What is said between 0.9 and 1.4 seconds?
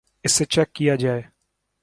جائے